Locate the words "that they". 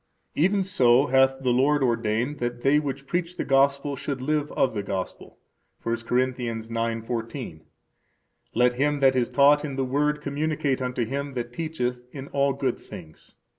2.39-2.79